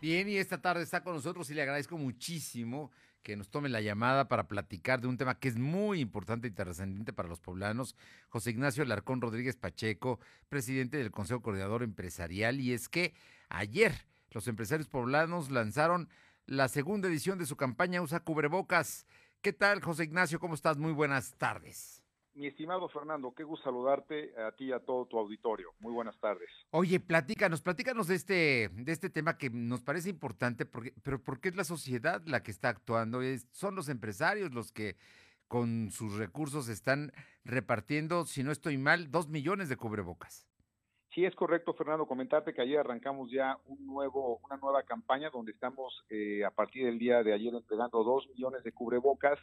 Bien, 0.00 0.26
y 0.30 0.36
esta 0.36 0.62
tarde 0.62 0.82
está 0.82 1.02
con 1.02 1.14
nosotros 1.14 1.50
y 1.50 1.54
le 1.54 1.60
agradezco 1.60 1.98
muchísimo 1.98 2.90
que 3.22 3.36
nos 3.36 3.50
tome 3.50 3.68
la 3.68 3.82
llamada 3.82 4.28
para 4.28 4.48
platicar 4.48 5.02
de 5.02 5.08
un 5.08 5.18
tema 5.18 5.38
que 5.38 5.48
es 5.48 5.58
muy 5.58 6.00
importante 6.00 6.48
y 6.48 6.52
trascendente 6.52 7.12
para 7.12 7.28
los 7.28 7.38
poblanos. 7.38 7.94
José 8.30 8.50
Ignacio 8.50 8.82
Larcón 8.86 9.20
Rodríguez 9.20 9.56
Pacheco, 9.56 10.18
presidente 10.48 10.96
del 10.96 11.10
Consejo 11.10 11.42
Coordinador 11.42 11.82
Empresarial, 11.82 12.60
y 12.60 12.72
es 12.72 12.88
que 12.88 13.12
ayer 13.50 14.06
los 14.30 14.48
empresarios 14.48 14.88
poblanos 14.88 15.50
lanzaron 15.50 16.08
la 16.46 16.68
segunda 16.68 17.08
edición 17.08 17.38
de 17.38 17.44
su 17.44 17.56
campaña 17.56 18.00
Usa 18.00 18.20
Cubrebocas. 18.20 19.06
¿Qué 19.42 19.52
tal, 19.52 19.82
José 19.82 20.04
Ignacio? 20.04 20.40
¿Cómo 20.40 20.54
estás? 20.54 20.78
Muy 20.78 20.92
buenas 20.92 21.34
tardes. 21.34 21.99
Mi 22.40 22.46
estimado 22.46 22.88
Fernando, 22.88 23.34
qué 23.36 23.44
gusto 23.44 23.64
saludarte 23.64 24.32
a 24.40 24.52
ti 24.52 24.68
y 24.68 24.72
a 24.72 24.78
todo 24.80 25.04
tu 25.04 25.18
auditorio. 25.18 25.74
Muy 25.78 25.92
buenas 25.92 26.18
tardes. 26.20 26.48
Oye, 26.70 26.98
platícanos, 26.98 27.60
platícanos 27.60 28.08
de 28.08 28.14
este, 28.14 28.70
de 28.72 28.92
este 28.92 29.10
tema 29.10 29.36
que 29.36 29.50
nos 29.50 29.82
parece 29.82 30.08
importante, 30.08 30.64
porque, 30.64 30.94
pero 31.02 31.22
porque 31.22 31.50
es 31.50 31.56
la 31.56 31.64
sociedad 31.64 32.22
la 32.24 32.42
que 32.42 32.50
está 32.50 32.70
actuando, 32.70 33.20
es, 33.20 33.46
son 33.52 33.74
los 33.74 33.90
empresarios 33.90 34.54
los 34.54 34.72
que 34.72 34.96
con 35.48 35.90
sus 35.90 36.16
recursos 36.16 36.70
están 36.70 37.12
repartiendo, 37.44 38.24
si 38.24 38.42
no 38.42 38.52
estoy 38.52 38.78
mal, 38.78 39.10
dos 39.10 39.28
millones 39.28 39.68
de 39.68 39.76
cubrebocas. 39.76 40.48
Sí, 41.14 41.26
es 41.26 41.34
correcto, 41.34 41.74
Fernando, 41.74 42.06
comentarte 42.06 42.54
que 42.54 42.62
ayer 42.62 42.78
arrancamos 42.78 43.30
ya 43.30 43.58
un 43.66 43.84
nuevo, 43.84 44.40
una 44.44 44.56
nueva 44.56 44.82
campaña 44.84 45.28
donde 45.28 45.52
estamos 45.52 46.06
eh, 46.08 46.42
a 46.46 46.50
partir 46.50 46.86
del 46.86 46.98
día 46.98 47.22
de 47.22 47.34
ayer 47.34 47.52
entregando 47.52 48.02
dos 48.02 48.26
millones 48.30 48.64
de 48.64 48.72
cubrebocas 48.72 49.38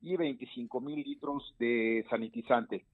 y 0.00 0.16
25 0.16 0.80
mil 0.80 1.02
litros 1.02 1.54
de 1.58 2.04
sanitizante. 2.10 2.84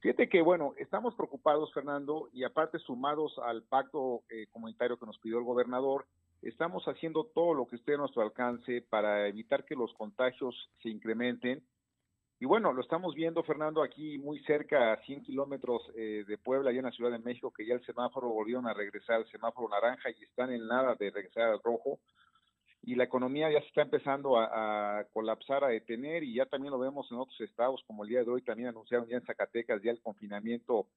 Fíjate 0.00 0.28
que, 0.28 0.42
bueno, 0.42 0.74
estamos 0.78 1.14
preocupados, 1.16 1.72
Fernando, 1.72 2.28
y 2.32 2.44
aparte 2.44 2.78
sumados 2.78 3.36
al 3.44 3.64
pacto 3.64 4.22
eh, 4.30 4.46
comunitario 4.52 4.96
que 4.96 5.06
nos 5.06 5.18
pidió 5.18 5.38
el 5.38 5.44
gobernador, 5.44 6.06
estamos 6.40 6.84
haciendo 6.84 7.24
todo 7.24 7.52
lo 7.52 7.66
que 7.66 7.76
esté 7.76 7.94
a 7.94 7.98
nuestro 7.98 8.22
alcance 8.22 8.84
para 8.88 9.26
evitar 9.26 9.64
que 9.64 9.74
los 9.74 9.92
contagios 9.94 10.54
se 10.82 10.88
incrementen. 10.88 11.64
Y 12.38 12.46
bueno, 12.46 12.72
lo 12.72 12.80
estamos 12.80 13.16
viendo, 13.16 13.42
Fernando, 13.42 13.82
aquí 13.82 14.18
muy 14.18 14.38
cerca, 14.44 14.92
a 14.92 15.02
100 15.02 15.24
kilómetros 15.24 15.82
eh, 15.96 16.24
de 16.28 16.38
Puebla, 16.38 16.70
allá 16.70 16.78
en 16.78 16.84
la 16.84 16.92
Ciudad 16.92 17.10
de 17.10 17.18
México, 17.18 17.52
que 17.52 17.66
ya 17.66 17.74
el 17.74 17.84
semáforo 17.84 18.28
volvieron 18.28 18.68
a 18.68 18.74
regresar 18.74 19.16
al 19.16 19.28
semáforo 19.30 19.68
naranja 19.68 20.10
y 20.10 20.22
están 20.22 20.52
en 20.52 20.64
nada 20.68 20.94
de 20.94 21.10
regresar 21.10 21.50
al 21.50 21.60
rojo 21.60 21.98
y 22.82 22.94
la 22.94 23.04
economía 23.04 23.50
ya 23.50 23.60
se 23.60 23.66
está 23.66 23.82
empezando 23.82 24.38
a, 24.38 25.04
colapsar, 25.12 25.64
a 25.64 25.68
detener 25.68 26.22
y 26.22 26.34
ya 26.34 26.46
también 26.46 26.72
lo 26.72 26.78
vemos 26.78 27.10
en 27.10 27.18
otros 27.18 27.40
estados, 27.40 27.82
como 27.86 28.04
el 28.04 28.10
día 28.10 28.24
de 28.24 28.30
hoy 28.30 28.42
también 28.42 28.68
anunciaron 28.68 29.08
ya 29.08 29.16
en 29.16 29.26
Zacatecas 29.26 29.82
ya 29.82 29.90
el 29.90 30.00
confinamiento 30.00 30.88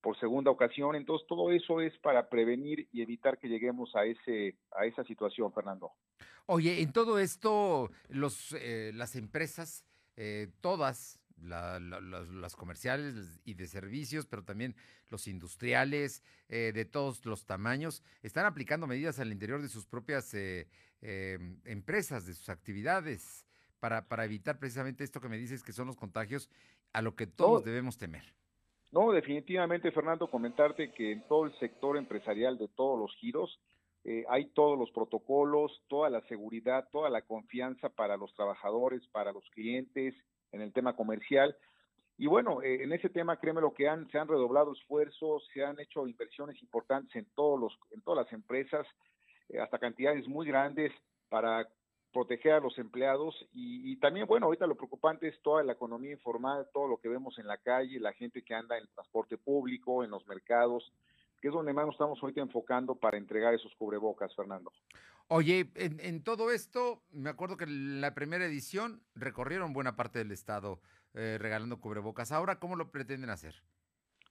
por 0.00 0.18
segunda 0.18 0.50
ocasión. 0.50 0.94
Entonces 0.94 1.26
todo 1.26 1.50
eso 1.50 1.80
es 1.80 1.96
para 1.98 2.28
prevenir 2.28 2.88
y 2.92 3.02
evitar 3.02 3.38
que 3.38 3.48
lleguemos 3.48 3.94
a 3.96 4.04
ese 4.04 4.56
a 4.70 4.86
esa 4.86 5.04
situación, 5.04 5.52
Fernando. 5.52 5.92
Oye, 6.46 6.80
en 6.80 6.92
todo 6.92 7.18
esto 7.18 7.90
los 8.08 8.52
eh, 8.52 8.92
las 8.94 9.16
empresas 9.16 9.84
eh, 10.16 10.48
todas 10.60 11.18
las 11.38 12.56
comerciales 12.56 13.40
y 13.44 13.54
de 13.54 13.66
servicios, 13.66 14.26
pero 14.26 14.42
también 14.42 14.74
los 15.10 15.28
industriales 15.28 16.22
eh, 16.48 16.72
de 16.74 16.84
todos 16.84 17.24
los 17.26 17.44
tamaños, 17.44 18.02
están 18.22 18.46
aplicando 18.46 18.86
medidas 18.86 19.18
al 19.18 19.32
interior 19.32 19.60
de 19.60 19.68
sus 19.68 19.86
propias 19.86 20.32
eh, 20.34 20.68
em, 21.00 21.60
empresas, 21.64 22.26
de 22.26 22.34
sus 22.34 22.48
actividades, 22.48 23.46
para, 23.80 24.08
para 24.08 24.24
evitar 24.24 24.58
precisamente 24.58 25.04
esto 25.04 25.20
que 25.20 25.28
me 25.28 25.36
dices 25.36 25.62
que 25.62 25.72
son 25.72 25.86
los 25.86 25.96
contagios 25.96 26.50
a 26.92 27.02
lo 27.02 27.14
que 27.14 27.26
todos 27.26 27.64
debemos 27.64 27.98
temer. 27.98 28.24
No, 28.92 29.12
definitivamente, 29.12 29.92
Fernando, 29.92 30.30
comentarte 30.30 30.92
que 30.92 31.12
en 31.12 31.26
todo 31.28 31.44
el 31.44 31.58
sector 31.58 31.96
empresarial 31.96 32.56
de 32.56 32.68
todos 32.68 32.98
los 32.98 33.14
giros, 33.16 33.60
eh, 34.04 34.24
hay 34.28 34.46
todos 34.50 34.78
los 34.78 34.90
protocolos, 34.92 35.82
toda 35.88 36.08
la 36.08 36.20
seguridad, 36.28 36.88
toda 36.92 37.10
la 37.10 37.22
confianza 37.22 37.88
para 37.88 38.16
los 38.16 38.32
trabajadores, 38.34 39.06
para 39.08 39.32
los 39.32 39.44
clientes, 39.50 40.14
en 40.52 40.60
el 40.60 40.72
tema 40.72 40.94
comercial. 40.94 41.56
Y 42.16 42.26
bueno, 42.26 42.62
eh, 42.62 42.84
en 42.84 42.92
ese 42.92 43.10
tema, 43.10 43.38
créeme 43.38 43.60
lo 43.60 43.74
que 43.74 43.88
han, 43.88 44.08
se 44.10 44.18
han 44.18 44.28
redoblado 44.28 44.72
esfuerzos, 44.72 45.46
se 45.52 45.64
han 45.64 45.78
hecho 45.80 46.06
inversiones 46.06 46.62
importantes 46.62 47.14
en 47.16 47.26
todos 47.34 47.60
los, 47.60 47.78
en 47.90 48.00
todas 48.02 48.24
las 48.24 48.32
empresas, 48.32 48.86
eh, 48.86 48.94
hasta 49.60 49.78
cantidades 49.78 50.26
muy 50.28 50.46
grandes 50.46 50.92
para 51.28 51.68
proteger 52.12 52.52
a 52.54 52.60
los 52.60 52.78
empleados 52.78 53.34
y, 53.52 53.92
y, 53.92 53.96
también, 53.96 54.26
bueno, 54.26 54.46
ahorita 54.46 54.66
lo 54.66 54.74
preocupante 54.74 55.28
es 55.28 55.40
toda 55.42 55.62
la 55.62 55.72
economía 55.72 56.12
informal, 56.12 56.66
todo 56.72 56.88
lo 56.88 56.96
que 56.98 57.08
vemos 57.08 57.38
en 57.38 57.46
la 57.46 57.58
calle, 57.58 58.00
la 58.00 58.12
gente 58.14 58.42
que 58.42 58.54
anda 58.54 58.76
en 58.76 58.82
el 58.82 58.88
transporte 58.88 59.36
público, 59.36 60.02
en 60.02 60.10
los 60.10 60.26
mercados, 60.26 60.92
que 61.40 61.48
es 61.48 61.54
donde 61.54 61.72
más 61.72 61.86
nos 61.86 61.94
estamos 61.94 62.18
ahorita 62.22 62.40
enfocando 62.40 62.94
para 62.94 63.18
entregar 63.18 63.54
esos 63.54 63.74
cubrebocas, 63.74 64.34
Fernando. 64.34 64.72
Oye, 65.28 65.70
en, 65.74 66.22
todo 66.22 66.52
esto, 66.52 67.02
me 67.10 67.30
acuerdo 67.30 67.56
que 67.56 67.64
en 67.64 68.00
la 68.00 68.14
primera 68.14 68.46
edición 68.46 69.02
recorrieron 69.14 69.72
buena 69.72 69.96
parte 69.96 70.20
del 70.20 70.30
estado 70.30 70.80
eh, 71.14 71.36
regalando 71.40 71.80
cubrebocas. 71.80 72.30
Ahora, 72.30 72.60
¿cómo 72.60 72.76
lo 72.76 72.92
pretenden 72.92 73.30
hacer? 73.30 73.54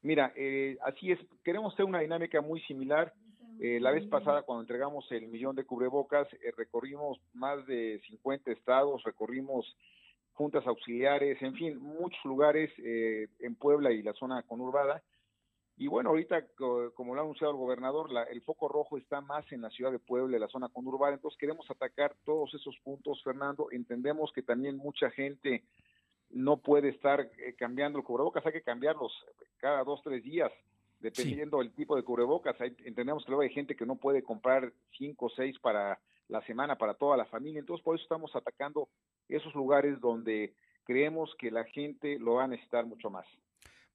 Mira, 0.02 0.32
eh, 0.36 0.78
así 0.84 1.12
es, 1.12 1.20
queremos 1.44 1.74
hacer 1.74 1.86
una 1.86 2.00
dinámica 2.00 2.40
muy 2.40 2.62
similar. 2.62 3.14
Eh, 3.60 3.80
la 3.80 3.92
vez 3.92 4.06
pasada, 4.08 4.44
cuando 4.44 4.62
entregamos 4.62 5.10
el 5.12 5.28
millón 5.28 5.56
de 5.56 5.66
cubrebocas, 5.66 6.28
recorrimos 6.58 7.20
más 7.34 7.66
de 7.68 8.02
50 8.08 8.52
estados, 8.52 9.04
recorrimos 9.04 9.78
juntas 10.34 10.66
auxiliares, 10.68 11.42
en 11.42 11.54
fin, 11.54 11.80
muchos 11.80 12.24
lugares 12.26 12.70
en 12.78 13.56
Puebla 13.56 13.92
y 13.94 14.04
la 14.04 14.14
zona 14.14 14.44
conurbada. 14.44 15.02
Y 15.78 15.88
bueno, 15.88 16.10
ahorita, 16.10 16.46
como 16.94 17.14
lo 17.14 17.22
ha 17.22 17.24
anunciado 17.24 17.52
el 17.52 17.60
gobernador, 17.60 18.10
el 18.30 18.42
foco 18.44 18.70
rojo 18.70 18.98
está 18.98 19.20
más 19.20 19.50
en 19.52 19.62
la 19.62 19.70
ciudad 19.70 19.92
de 19.92 20.00
Puebla, 20.00 20.38
en 20.38 20.42
la 20.42 20.48
zona 20.48 20.70
conurbada, 20.70 21.16
entonces 21.16 21.38
queremos 21.38 21.70
atacar 21.70 22.16
todos 22.24 22.54
esos 22.54 22.78
puntos, 22.84 23.22
Fernando. 23.24 23.68
Entendemos 23.72 24.32
que 24.34 24.42
también 24.42 24.78
mucha 24.78 25.10
gente 25.12 25.64
no 26.30 26.58
puede 26.58 26.90
estar 26.90 27.20
eh, 27.20 27.56
cambiando 27.58 28.00
el 28.00 28.06
cubrebocas, 28.06 28.46
hay 28.46 28.54
que 28.54 28.62
cambiarlos 28.62 29.12
cada 29.58 29.84
dos, 29.84 30.02
tres 30.02 30.24
días, 30.24 30.52
dependiendo 31.06 31.60
del 31.60 31.72
tipo 31.72 31.96
de 31.96 32.04
cubrebocas. 32.04 32.56
entendemos 32.60 33.24
que 33.24 33.32
luego 33.32 33.44
hay 33.44 33.54
gente 33.54 33.76
que 33.76 33.86
no 33.86 33.96
puede 33.96 34.24
comprar 34.24 34.74
cinco 34.98 35.28
o 35.28 35.30
seis 35.30 35.58
para 35.60 36.00
la 36.28 36.42
semana, 36.48 36.76
para 36.76 36.96
toda 36.96 37.16
la 37.16 37.26
familia, 37.26 37.60
entonces 37.60 37.84
por 37.84 37.96
eso 37.96 38.04
estamos 38.04 38.36
atacando 38.36 38.90
esos 39.30 39.54
lugares 39.54 40.00
donde 40.02 40.56
creemos 40.84 41.36
que 41.38 41.52
la 41.52 41.64
gente 41.66 42.18
lo 42.18 42.36
va 42.36 42.46
a 42.46 42.48
necesitar 42.48 42.86
mucho 42.86 43.10
más. 43.12 43.28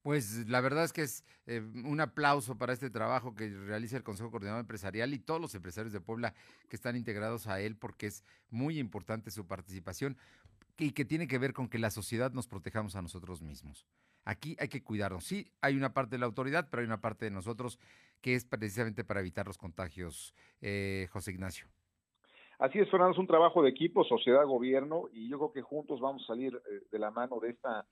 Pues 0.01 0.47
la 0.47 0.61
verdad 0.61 0.85
es 0.85 0.93
que 0.93 1.03
es 1.03 1.23
eh, 1.45 1.59
un 1.59 1.99
aplauso 1.99 2.57
para 2.57 2.73
este 2.73 2.89
trabajo 2.89 3.35
que 3.35 3.49
realiza 3.49 3.97
el 3.97 4.03
Consejo 4.03 4.31
Coordinador 4.31 4.61
Empresarial 4.61 5.13
y 5.13 5.19
todos 5.19 5.39
los 5.39 5.53
empresarios 5.53 5.93
de 5.93 6.01
Puebla 6.01 6.33
que 6.69 6.75
están 6.75 6.95
integrados 6.95 7.47
a 7.47 7.59
él 7.59 7.75
porque 7.75 8.07
es 8.07 8.23
muy 8.49 8.79
importante 8.79 9.29
su 9.29 9.45
participación 9.45 10.17
y 10.77 10.91
que 10.91 11.05
tiene 11.05 11.27
que 11.27 11.37
ver 11.37 11.53
con 11.53 11.67
que 11.67 11.77
la 11.77 11.91
sociedad 11.91 12.31
nos 12.31 12.47
protejamos 12.47 12.95
a 12.95 13.01
nosotros 13.01 13.41
mismos. 13.41 13.85
Aquí 14.23 14.55
hay 14.59 14.67
que 14.67 14.83
cuidarnos. 14.83 15.25
Sí, 15.25 15.51
hay 15.61 15.75
una 15.75 15.93
parte 15.93 16.15
de 16.15 16.19
la 16.19 16.25
autoridad, 16.25 16.67
pero 16.69 16.81
hay 16.81 16.87
una 16.87 17.01
parte 17.01 17.25
de 17.25 17.31
nosotros 17.31 17.79
que 18.21 18.35
es 18.35 18.45
precisamente 18.45 19.03
para 19.03 19.19
evitar 19.19 19.47
los 19.47 19.57
contagios, 19.57 20.35
eh, 20.61 21.07
José 21.11 21.31
Ignacio. 21.31 21.67
Así 22.59 22.77
es, 22.77 22.89
Fernando, 22.91 23.13
es 23.13 23.17
un 23.17 23.25
trabajo 23.25 23.63
de 23.63 23.69
equipo, 23.69 24.03
sociedad, 24.03 24.45
gobierno, 24.45 25.05
y 25.11 25.27
yo 25.27 25.39
creo 25.39 25.51
que 25.51 25.61
juntos 25.63 25.99
vamos 25.99 26.23
a 26.23 26.27
salir 26.27 26.53
eh, 26.55 26.85
de 26.91 26.99
la 26.99 27.09
mano 27.09 27.39
de 27.39 27.49
esta 27.49 27.87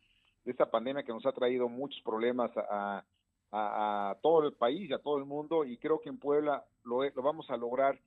de 0.45 0.51
esta 0.51 0.69
pandemia 0.69 1.03
que 1.03 1.11
nos 1.11 1.25
ha 1.25 1.33
traído 1.33 1.67
muchos 1.67 2.01
problemas 2.01 2.49
a, 2.55 3.03
a, 3.51 4.17
todo 4.21 4.47
el 4.47 4.53
país 4.53 4.89
y 4.89 4.93
a 4.93 4.99
todo 4.99 5.17
el 5.17 5.25
mundo 5.25 5.65
y 5.65 5.77
creo 5.77 5.99
que 5.99 6.09
en 6.09 6.17
Puebla 6.17 6.63
lo, 6.83 7.03
lo 7.03 7.21
vamos 7.21 7.49
a 7.49 7.57
lograr 7.57 7.99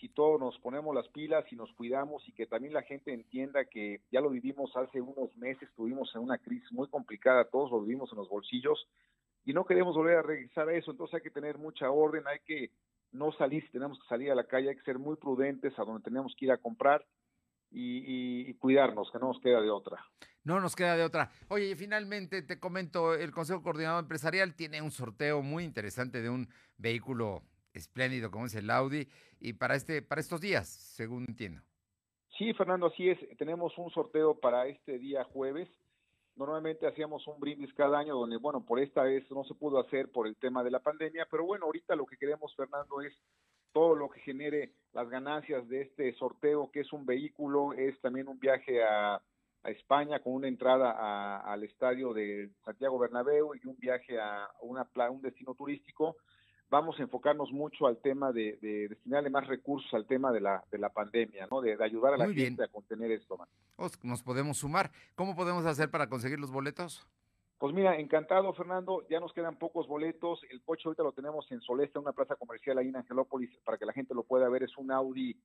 si 0.00 0.08
todos 0.08 0.40
nos 0.40 0.58
ponemos 0.58 0.94
las 0.94 1.08
pilas 1.08 1.44
y 1.50 1.56
nos 1.56 1.72
cuidamos 1.72 2.26
y 2.28 2.32
que 2.32 2.46
también 2.46 2.74
la 2.74 2.82
gente 2.82 3.12
entienda 3.12 3.64
que 3.64 4.02
ya 4.10 4.20
lo 4.20 4.30
vivimos 4.30 4.76
hace 4.76 5.00
unos 5.00 5.34
meses, 5.36 5.68
estuvimos 5.68 6.14
en 6.14 6.22
una 6.22 6.38
crisis 6.38 6.70
muy 6.72 6.88
complicada, 6.88 7.44
todos 7.44 7.70
lo 7.70 7.80
vivimos 7.80 8.10
en 8.12 8.18
los 8.18 8.28
bolsillos 8.28 8.86
y 9.44 9.52
no 9.52 9.64
queremos 9.64 9.96
volver 9.96 10.18
a 10.18 10.22
regresar 10.22 10.68
a 10.68 10.74
eso, 10.74 10.90
entonces 10.90 11.14
hay 11.14 11.22
que 11.22 11.30
tener 11.30 11.56
mucha 11.56 11.90
orden, 11.90 12.24
hay 12.26 12.40
que 12.44 12.70
no 13.12 13.32
salir, 13.32 13.64
si 13.64 13.70
tenemos 13.70 13.98
que 13.98 14.08
salir 14.08 14.30
a 14.30 14.34
la 14.34 14.44
calle, 14.44 14.68
hay 14.68 14.76
que 14.76 14.82
ser 14.82 14.98
muy 14.98 15.16
prudentes 15.16 15.78
a 15.78 15.84
donde 15.84 16.02
tenemos 16.02 16.34
que 16.36 16.46
ir 16.46 16.52
a 16.52 16.58
comprar 16.58 17.04
y, 17.70 18.54
cuidarnos, 18.54 19.10
que 19.10 19.18
no 19.18 19.28
nos 19.28 19.40
queda 19.40 19.60
de 19.60 19.70
otra. 19.70 20.02
No 20.44 20.60
nos 20.60 20.76
queda 20.76 20.96
de 20.96 21.04
otra. 21.04 21.30
Oye, 21.48 21.70
y 21.70 21.74
finalmente 21.74 22.42
te 22.42 22.58
comento, 22.58 23.14
el 23.14 23.32
Consejo 23.32 23.62
Coordinador 23.62 24.04
Empresarial 24.04 24.54
tiene 24.54 24.80
un 24.80 24.90
sorteo 24.90 25.42
muy 25.42 25.64
interesante 25.64 26.22
de 26.22 26.30
un 26.30 26.48
vehículo 26.78 27.42
espléndido 27.76 28.30
como 28.30 28.46
es 28.46 28.54
el 28.54 28.70
Audi 28.70 29.08
y 29.40 29.52
para 29.54 29.74
este 29.74 30.02
para 30.02 30.20
estos 30.20 30.40
días, 30.40 30.68
según 30.68 31.24
entiendo. 31.28 31.62
Sí, 32.38 32.52
Fernando, 32.52 32.86
así 32.86 33.08
es. 33.08 33.18
Tenemos 33.38 33.76
un 33.78 33.90
sorteo 33.90 34.38
para 34.38 34.66
este 34.66 34.98
día 34.98 35.24
jueves. 35.24 35.68
Normalmente 36.36 36.86
hacíamos 36.86 37.26
un 37.26 37.40
brindis 37.40 37.72
cada 37.72 37.98
año 37.98 38.14
donde, 38.14 38.36
bueno, 38.36 38.62
por 38.62 38.78
esta 38.78 39.04
vez 39.04 39.24
no 39.30 39.44
se 39.44 39.54
pudo 39.54 39.80
hacer 39.80 40.10
por 40.10 40.26
el 40.26 40.36
tema 40.36 40.62
de 40.62 40.70
la 40.70 40.80
pandemia, 40.80 41.26
pero 41.30 41.46
bueno, 41.46 41.64
ahorita 41.64 41.96
lo 41.96 42.04
que 42.04 42.18
queremos, 42.18 42.54
Fernando, 42.54 43.00
es 43.00 43.14
todo 43.72 43.94
lo 43.94 44.10
que 44.10 44.20
genere 44.20 44.72
las 44.92 45.08
ganancias 45.08 45.66
de 45.68 45.82
este 45.82 46.12
sorteo, 46.14 46.70
que 46.70 46.80
es 46.80 46.92
un 46.92 47.06
vehículo, 47.06 47.72
es 47.72 47.98
también 48.00 48.28
un 48.28 48.38
viaje 48.38 48.82
a, 48.82 49.20
España 49.64 50.20
con 50.20 50.34
una 50.34 50.46
entrada 50.46 51.40
al 51.40 51.64
estadio 51.64 52.12
de 52.12 52.50
Santiago 52.64 53.00
Bernabéu 53.00 53.52
y 53.56 53.66
un 53.66 53.76
viaje 53.76 54.16
a 54.16 54.48
una, 54.60 54.88
un 55.10 55.20
destino 55.20 55.56
turístico. 55.56 56.18
Vamos 56.70 56.98
a 56.98 57.02
enfocarnos 57.02 57.52
mucho 57.52 57.86
al 57.86 57.98
tema 57.98 58.32
de, 58.32 58.58
destinarle 58.88 59.30
más 59.30 59.46
recursos 59.46 59.92
al 59.94 60.06
tema 60.06 60.32
de 60.32 60.40
la, 60.40 60.64
de 60.70 60.78
la 60.78 60.90
pandemia, 60.90 61.46
¿no? 61.50 61.60
De, 61.60 61.76
ayudar 61.82 62.14
a 62.14 62.16
la 62.16 62.28
gente 62.32 62.64
a 62.64 62.68
contener 62.68 63.10
esto. 63.12 63.36
Man. 63.36 63.48
Nos 64.02 64.22
podemos 64.22 64.58
sumar. 64.58 64.90
¿Cómo 65.14 65.36
podemos 65.36 65.64
hacer 65.66 65.90
para 65.90 66.08
conseguir 66.08 66.40
los 66.40 66.50
boletos? 66.50 67.06
Pues 67.58 67.74
mira, 67.74 67.98
encantado, 67.98 68.52
Fernando. 68.52 69.06
Ya 69.08 69.20
nos 69.20 69.32
quedan 69.32 69.56
pocos 69.56 69.86
boletos. 69.86 70.40
El 70.50 70.62
coche 70.62 70.82
ahorita 70.86 71.02
lo 71.02 71.12
tenemos 71.12 71.50
en 71.52 71.60
Solesta, 71.60 72.00
una 72.00 72.12
plaza 72.12 72.36
comercial 72.36 72.78
ahí 72.78 72.88
en 72.88 72.96
Angelópolis, 72.96 73.50
para 73.64 73.78
que 73.78 73.86
la 73.86 73.92
gente 73.92 74.14
lo 74.14 74.24
pueda 74.24 74.48
ver. 74.48 74.64
Es 74.64 74.76
un 74.76 74.90
Audi 74.90 75.36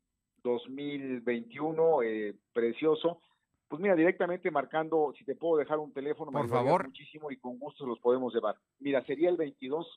2021, 0.44 2.04
eh, 2.04 2.36
precioso. 2.52 3.22
Pues 3.70 3.82
mira, 3.82 3.96
directamente 3.96 4.52
marcando, 4.52 5.14
si 5.18 5.24
te 5.24 5.36
puedo 5.36 5.58
dejar 5.58 5.80
un 5.80 5.94
teléfono, 5.94 6.30
por 6.30 6.50
favor, 6.50 6.88
muchísimo 6.88 7.32
y 7.32 7.38
con 7.38 7.58
gusto 7.58 7.86
los 7.86 8.00
podemos 8.00 8.34
llevar. 8.34 8.58
Mira, 8.80 9.02
sería 9.06 9.30
el 9.30 9.38
22 9.38 9.88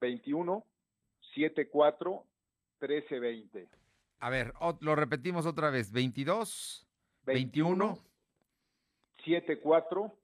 21 0.00 0.64
74 1.34 2.26
13 2.78 3.18
20. 3.18 3.68
A 4.18 4.30
ver, 4.30 4.52
lo 4.80 4.96
repetimos 4.96 5.46
otra 5.46 5.70
vez, 5.70 5.92
22 5.92 6.86
21 7.24 7.98
74 9.24 10.18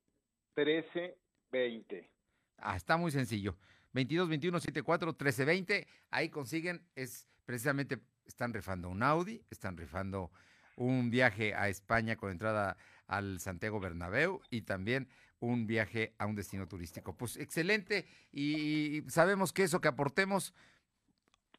13 0.55 1.19
20. 1.51 2.11
Ah, 2.59 2.77
está 2.77 2.97
muy 2.97 3.11
sencillo. 3.11 3.57
22 3.93 4.29
21 4.29 4.61
74 4.61 5.15
13 5.15 5.45
20. 5.45 5.87
Ahí 6.11 6.29
consiguen, 6.31 6.87
es 6.95 7.29
precisamente, 7.45 7.99
están 8.25 8.55
rifando 8.55 8.89
un 8.89 9.03
Audi, 9.03 9.45
están 9.51 9.77
rifando 9.77 10.31
un 10.77 11.11
viaje 11.11 11.55
a 11.55 11.69
España 11.69 12.17
con 12.17 12.31
entrada 12.31 12.77
al 13.13 13.41
Santiago 13.41 13.79
Bernabéu 13.79 14.41
y 14.51 14.63
también 14.63 15.09
un 15.39 15.67
viaje 15.67 16.15
a 16.19 16.27
un 16.27 16.35
destino 16.35 16.67
turístico. 16.67 17.15
Pues 17.17 17.37
excelente 17.37 18.07
y 18.33 19.05
sabemos 19.09 19.53
que 19.53 19.65
eso 19.65 19.81
que 19.81 19.89
aportemos 19.89 20.55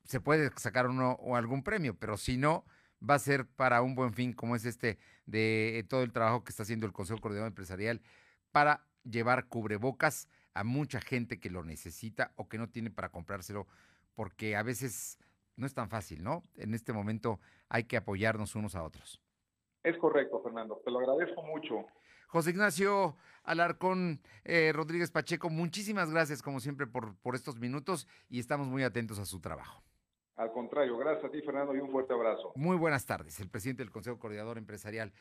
se 0.03 0.19
puede 0.19 0.51
sacar 0.57 0.87
uno 0.87 1.13
o 1.13 1.35
algún 1.35 1.63
premio, 1.63 1.95
pero 1.95 2.17
si 2.17 2.37
no, 2.37 2.65
va 3.07 3.15
a 3.15 3.19
ser 3.19 3.45
para 3.45 3.81
un 3.81 3.95
buen 3.95 4.13
fin 4.13 4.33
como 4.33 4.55
es 4.55 4.65
este 4.65 4.97
de 5.25 5.85
todo 5.89 6.03
el 6.03 6.11
trabajo 6.11 6.43
que 6.43 6.49
está 6.49 6.63
haciendo 6.63 6.85
el 6.85 6.93
Consejo 6.93 7.21
Coordinador 7.21 7.49
Empresarial 7.49 8.01
para 8.51 8.85
llevar 9.03 9.47
cubrebocas 9.47 10.27
a 10.53 10.63
mucha 10.63 10.99
gente 10.99 11.39
que 11.39 11.49
lo 11.49 11.63
necesita 11.63 12.31
o 12.35 12.47
que 12.47 12.57
no 12.57 12.69
tiene 12.69 12.89
para 12.89 13.09
comprárselo, 13.09 13.67
porque 14.15 14.55
a 14.55 14.63
veces 14.63 15.17
no 15.55 15.65
es 15.65 15.73
tan 15.73 15.89
fácil, 15.89 16.23
¿no? 16.23 16.43
En 16.55 16.73
este 16.73 16.93
momento 16.93 17.39
hay 17.69 17.83
que 17.83 17.97
apoyarnos 17.97 18.55
unos 18.55 18.75
a 18.75 18.83
otros. 18.83 19.21
Es 19.83 19.97
correcto, 19.97 20.41
Fernando. 20.41 20.81
Te 20.83 20.91
lo 20.91 20.99
agradezco 20.99 21.43
mucho. 21.43 21.85
José 22.27 22.51
Ignacio 22.51 23.15
Alarcón 23.43 24.21
eh, 24.43 24.71
Rodríguez 24.73 25.11
Pacheco, 25.11 25.49
muchísimas 25.49 26.09
gracias 26.09 26.41
como 26.41 26.59
siempre 26.59 26.87
por, 26.87 27.15
por 27.17 27.35
estos 27.35 27.59
minutos 27.59 28.07
y 28.29 28.39
estamos 28.39 28.67
muy 28.67 28.83
atentos 28.83 29.19
a 29.19 29.25
su 29.25 29.39
trabajo. 29.39 29.83
Al 30.35 30.51
contrario, 30.51 30.97
gracias 30.97 31.25
a 31.25 31.29
ti, 31.29 31.41
Fernando, 31.41 31.75
y 31.75 31.79
un 31.79 31.91
fuerte 31.91 32.11
abrazo. 32.11 32.53
Muy 32.55 32.75
buenas 32.75 33.05
tardes. 33.05 33.39
El 33.39 33.49
presidente 33.49 33.83
del 33.83 33.91
Consejo 33.91 34.17
Coordinador 34.17 34.57
Empresarial, 34.57 35.13